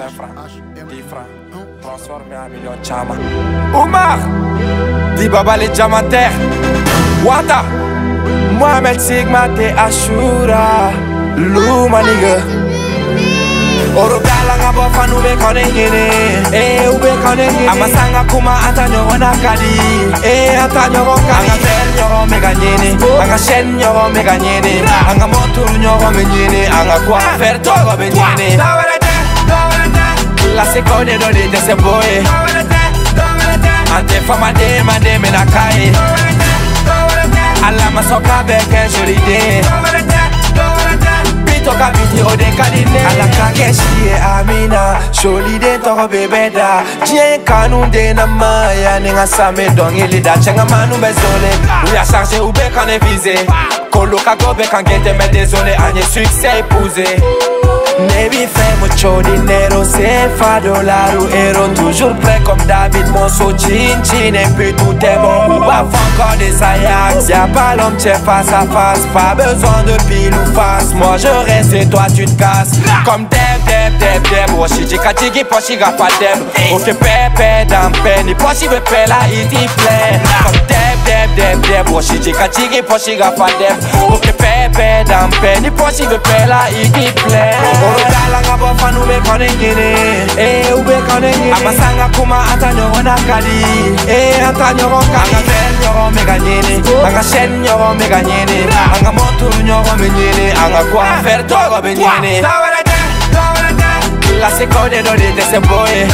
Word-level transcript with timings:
5 0.00 0.08
francs, 0.16 0.52
10 0.74 1.02
francs, 1.02 1.28
transformé 1.82 2.34
en 2.34 2.48
million 2.48 2.72
chama. 2.82 3.16
Oumar, 3.74 4.18
Dibaba 5.18 5.58
les 5.58 5.68
diamantaires, 5.68 6.32
Wata, 7.22 7.62
Mohamed 8.58 8.98
Sigma 8.98 9.46
te 9.54 9.74
Ashura, 9.76 10.90
Lou 11.36 11.86
my 11.88 12.02
nigga. 12.02 12.36
Orugala 13.94 14.54
nga 14.56 14.72
bofa 14.72 15.06
nube 15.06 15.36
kone 15.36 15.62
ngene 15.66 16.04
Eh 16.52 16.88
ube 16.94 17.10
kone 17.22 17.46
ngene 17.50 17.68
Amasanga 17.68 18.24
kuma 18.30 18.54
ata 18.68 18.88
nyogo 18.88 19.18
nakadi 19.18 19.74
Eh 20.22 20.62
ata 20.62 20.88
nyogo 20.88 21.14
kadi. 21.14 21.50
Anga 21.50 21.56
fer 21.64 21.86
nyogo 21.96 22.26
mega 22.30 22.54
nyene 22.54 22.88
Anga 23.22 23.38
shen 23.38 23.76
nyogo 23.76 24.08
mega 24.14 24.38
nyene 24.38 24.82
Anga 25.10 25.26
motor 25.26 25.78
nyogo 25.78 26.10
me 26.14 26.24
nyene. 26.24 26.68
Anga 26.68 27.00
kwa 27.00 27.20
fer 27.38 27.62
togo 27.62 27.96
be 27.98 28.10
nyene 28.10 28.99
Body 30.80 30.88
call 30.88 31.04
they 31.04 31.18
know 31.18 31.32
they 31.32 31.50
just 31.50 31.68
a 31.68 31.76
boy 31.76 32.24
And 33.92 34.08
they 34.08 34.20
for 34.24 34.38
my 34.38 34.52
day, 34.52 34.82
my 34.82 34.98
day 34.98 35.18
me 35.18 35.30
na 35.30 35.44
kai 35.44 35.92
Alama 37.60 38.02
soka 38.02 38.44
beke 38.46 38.88
shuri 38.88 39.16
day 39.26 39.60
toka 41.60 41.92
biti 41.92 42.22
o 42.24 42.36
de 42.36 42.48
ka 42.56 42.64
di 42.72 42.84
ne. 42.88 43.00
alaka 43.04 43.52
kɛ 43.52 43.68
si 43.74 44.06
ye 44.06 44.16
amina. 44.16 44.96
Soliden 45.12 45.76
tɔgɔ 45.84 46.08
bɛ 46.08 46.20
bɛɛ 46.32 46.54
da. 46.54 46.82
Diɲɛ 47.04 47.44
kanu 47.44 47.84
de 47.92 48.14
na 48.14 48.24
ma 48.24 48.72
yanni 48.72 49.10
n 49.10 49.14
ka 49.14 49.26
san 49.26 49.54
bɛ 49.54 49.68
dɔnkili 49.76 50.22
da 50.22 50.34
cɛn 50.40 50.56
ka 50.56 50.64
manu 50.64 50.96
bɛ 50.96 51.12
zone 51.20 51.52
u 51.84 51.92
y'a 51.92 52.04
charge 52.10 52.40
u 52.40 52.50
bɛɛ 52.50 52.72
kan 52.72 52.86
ne 52.86 52.98
viser. 52.98 53.79
Kolo 53.90 54.16
ka 54.18 54.34
go 54.36 54.54
bɛ 54.54 54.64
kan 54.70 54.84
kɛ 54.84 54.96
tɛmɛ 55.04 55.26
désolé 55.32 55.74
an 55.76 55.94
ye 55.96 56.02
succès 56.02 56.60
épousé 56.60 57.06
Ne 58.00 58.30
fais 58.30 58.76
mucho 58.80 59.20
dinero, 59.22 59.84
cefa, 59.84 60.60
dollar 60.60 61.10
euro 61.14 61.68
Toujours 61.74 62.14
prêt 62.16 62.40
comme 62.44 62.62
David 62.66 63.06
Monceau, 63.08 63.52
chin 63.58 64.02
chin 64.02 64.32
et 64.34 64.48
puis 64.56 64.72
tout 64.72 64.96
est 65.04 65.18
bon. 65.18 65.56
Ou 65.56 65.60
baf 65.60 65.86
encore 65.86 66.36
des 66.38 66.62
Ajax 66.62 67.28
Y'a 67.28 67.46
pas 67.52 67.76
l'homme 67.76 68.00
chef 68.00 68.22
face 68.24 68.48
à 68.48 68.64
face. 68.72 69.06
Pas 69.12 69.34
besoin 69.34 69.82
de 69.84 69.96
pile 70.08 70.32
ou 70.34 70.54
face. 70.54 70.94
Moi 70.94 71.16
je 71.18 71.28
reste 71.50 71.74
et 71.74 71.86
toi 71.86 72.06
tu 72.14 72.24
te 72.24 72.38
casses. 72.38 72.78
Comme 73.04 73.26
Deb, 73.28 73.49
dab 73.80 73.98
dab 74.00 74.22
dab 74.30 74.58
washijika 74.58 75.12
jigi 75.14 75.44
poshi 75.44 75.76
gapa 75.76 76.08
dab 76.20 76.38
oke 76.74 76.92
pepe 76.94 77.64
dampe 77.68 78.22
ni 78.24 78.34
poshi 78.34 78.68
wepela 78.68 79.18
iti 79.32 79.68
plan. 79.76 80.20
Come 80.44 80.60
dab 80.68 80.96
dab 81.06 81.36
dab 81.36 81.62
dab 81.68 81.86
washijika 81.94 82.48
jigi 82.48 82.82
poshi 82.82 83.16
gapa 83.16 83.46
dab 83.60 83.76
oke 84.12 84.32
pepe 84.32 85.04
dampe 85.08 85.60
ni 85.60 85.70
poshi 85.70 86.02
wepela 86.06 86.68
iti 86.70 87.12
plan. 87.22 87.54
Oro 87.84 88.04
dala 88.12 88.40
ngabo 88.44 88.74
fanu 88.78 89.00
be 89.06 89.16
kone 89.26 89.48
ngini 89.56 89.88
Eh 90.38 90.74
ube 90.78 90.94
kone 91.08 91.30
ngini 91.30 91.52
Amasanga 91.52 92.08
kuma 92.16 92.44
ata 92.52 92.72
nyogo 92.72 93.02
nakadi 93.02 93.64
Eh 94.08 94.48
ata 94.48 94.72
nyogo 94.74 94.98
kadi 95.00 95.34
Anga 95.34 95.40
ven 95.48 95.72
nyogo 95.82 96.10
mega 96.10 96.38
nyini 96.38 96.82
Anga 97.06 97.22
shen 97.22 97.62
nyogo 97.62 97.94
mega 97.94 98.20
nyini 98.22 98.58
Anga 98.94 99.12
motu 99.12 99.62
nyogo 99.62 99.96
me 99.96 100.08
nyini 100.08 100.52
Anga 100.64 100.84
kwa 100.92 101.04
fer 101.24 101.46
togo 101.46 101.82
be 101.82 101.94
nyini 101.94 102.40
La 104.40 104.48
sekone 104.50 105.02
do 105.02 105.12
de 105.16 105.32
de 105.32 105.42
se 105.42 105.58
boye 105.58 106.06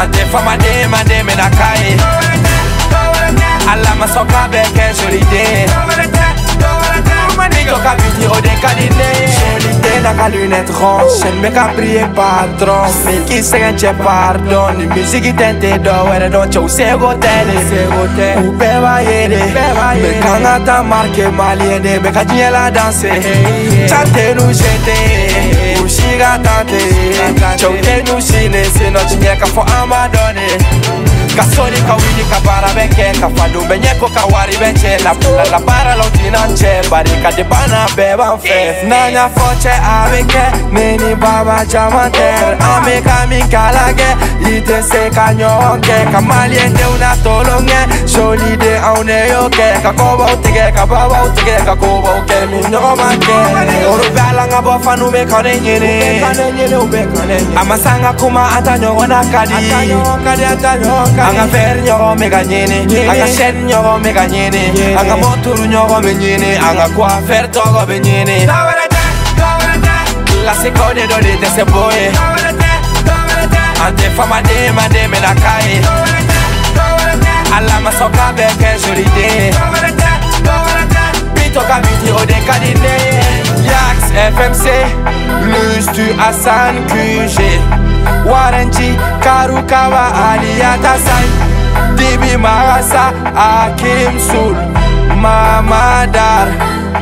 Ante 0.00 0.24
fama 0.30 0.56
de 0.56 0.86
ma 0.88 1.02
de 1.04 1.22
me 1.22 1.34
na 1.34 1.48
kai 1.48 1.96
Alla 3.66 3.94
masoka 3.94 4.48
beke 4.50 4.92
joli 4.94 5.24
de 5.30 5.66
Toka 7.70 7.94
biti 7.94 8.26
o 8.26 8.40
de 8.40 8.50
kadine 8.60 9.10
Joli 9.36 10.02
na 10.02 10.12
ka 10.14 10.28
lunette 10.28 10.72
ronde 10.72 11.10
Shen 11.18 11.40
me 11.40 11.50
ka 11.50 11.72
prier 11.76 12.08
patron. 12.08 12.90
Mil 13.06 13.24
ki 13.24 13.42
segen 13.42 13.76
che 13.76 13.92
pardon. 13.92 14.76
Ni 14.76 14.86
musique 14.86 15.32
tente 15.34 15.78
do 15.78 16.04
were 16.04 16.28
don 16.28 16.50
chow 16.50 16.66
sego 16.66 17.14
tele 17.18 17.56
Sego 17.68 18.02
U 18.48 18.52
beba 18.52 19.00
yede 19.00 19.38
Me 20.02 20.18
kanga 20.20 20.58
ta 20.64 20.82
marke 20.82 21.30
maliende 21.30 22.00
Me 22.00 22.10
ka 22.10 22.24
diye 22.24 22.50
la 22.50 22.70
danse 22.70 23.08
Chante 23.88 24.34
nou 24.34 24.50
jete 24.50 25.59
U 26.20 26.22
shiga 26.22 26.38
tante 26.42 27.56
Chow 27.56 27.72
te 27.80 28.02
nou 28.02 28.20
shine 28.20 28.64
Se 28.64 28.90
no 28.90 29.00
chinye 29.08 29.36
ka 29.38 29.46
fo 29.46 29.62
amadone 29.62 31.09
kasoni 31.36 31.80
kawili 31.88 32.24
kabara 32.30 32.68
beke 32.74 33.20
kafadu 33.20 33.60
benyeko 33.68 34.08
kawari 34.08 34.56
benche 34.56 34.98
lapula 35.04 35.44
la 35.50 35.58
bara 35.60 35.94
lotina 35.94 36.46
nche 36.46 36.82
barika 36.90 37.32
de 37.32 37.44
bana 37.44 37.86
beba 37.96 38.38
fe 38.38 38.48
eh. 38.48 38.84
nanya 38.88 39.28
foche 39.28 39.70
avike 39.70 40.42
mini 40.72 41.14
baba 41.14 41.64
jamater 41.64 42.56
amika 42.74 43.26
minkalage 43.26 44.10
ite 44.56 44.82
se 44.82 45.10
kanyonke 45.10 45.92
kamali 46.12 46.56
ende 46.56 46.84
una 46.94 47.16
tolonge 47.22 47.80
solide 48.06 48.78
aune 48.78 49.28
yoke 49.28 49.66
kakoba 49.82 50.24
utige 50.34 50.72
kababa 50.74 51.22
utige 51.24 51.56
kakoba 51.66 52.10
uke 52.18 52.46
minyoma 52.50 53.16
ke 53.18 53.32
orubala 53.92 54.46
ngabo 54.46 54.78
fanu 54.84 55.10
be 55.10 55.24
kone 55.26 55.60
nyene. 55.60 56.20
Amasanga 57.56 58.12
kuma 58.12 58.56
atanyo 58.56 58.96
ona 58.96 59.24
kadi 59.24 59.54
atanyo 59.54 60.18
kadi 60.24 60.44
atanyo 60.44 61.06
Anga 61.28 61.46
fer 61.52 61.82
nyogo 61.82 62.14
mega 62.18 62.42
nyene 62.44 62.78
Anga 63.10 63.26
shen 63.26 63.66
nyogo 63.66 63.98
mega 63.98 64.26
nyene 64.26 64.62
Anga 65.00 65.16
motoru 65.16 65.64
nyogo 65.66 66.00
me 66.00 66.14
nyene 66.14 66.56
Anga 66.58 66.88
kwa 66.96 67.10
fer 67.28 67.50
togo 67.50 67.86
be 67.86 68.00
nyene. 68.00 68.46
La 70.46 70.54
sekone 70.54 71.06
do 71.06 71.16
de 71.20 71.46
se 71.54 71.64
boye. 71.64 72.10
Ante 73.84 74.10
fama 74.16 74.40
de 74.42 74.72
ma 74.72 74.88
de 74.88 75.08
me 75.08 75.20
na 75.20 75.34
kai 75.34 75.80
Alla 77.56 77.80
masoka 77.80 78.32
beke 78.36 78.78
joli 78.82 79.04
de. 79.16 79.50
Bito 81.34 81.60
ka 81.60 81.80
biti 81.80 82.10
o 82.10 82.24
de 82.24 82.38
kadine 82.46 82.96
Yax 83.70 83.98
FMC 84.34 84.64
Luz 85.50 85.86
tu 85.94 86.06
Hassan 86.18 86.74
QG 86.88 87.89
Waranci 88.24 88.96
Karukawa 89.20 90.04
Aliyata 90.30 90.96
Sai. 90.98 91.28
Dibi 91.96 92.36
Marasa 92.36 93.12
Hakim 93.34 94.18
Soul 94.18 94.54
Mamadar 95.22 96.48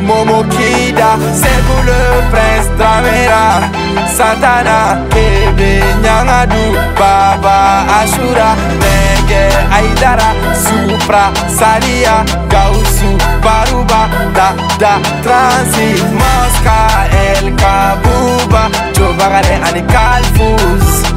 Momo 0.07 0.43
Kida 0.45 1.17
Sekou 1.41 1.83
le 1.87 2.01
prince 2.31 2.69
Dramera 2.77 3.71
Santana 4.17 5.07
Kebe 5.11 5.83
Nyangadu 6.03 6.65
Baba 6.99 7.85
Ashura 8.01 8.55
Nege 8.81 9.43
Aidara 9.73 10.31
Supra 10.55 11.33
Salia 11.49 12.25
Gausu 12.49 13.11
Baruba 13.43 14.09
Da 14.35 14.53
Da 14.79 14.99
Transi 15.23 15.89
Mosca 16.13 17.09
El 17.11 17.53
Kabuba 17.57 18.69
Jobagare 18.95 19.57
Ani 19.69 19.83
Kalfus 19.83 21.08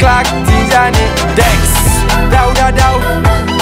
Clack 0.00 0.26
Tijani 0.46 1.04
Dex. 1.36 1.60
Dauda 2.32 2.72
Dau 2.72 2.96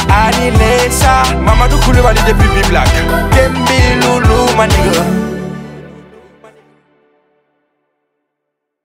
Ani 0.09 0.51
Lesha 0.59 1.23
Mamadou 1.45 1.79
Koulibaly 1.81 2.21
depuis 2.27 2.69
Black. 2.71 2.89
Kembi 3.35 3.79
Loulou 4.01 4.47
my 4.57 4.67
nigga 4.69 5.38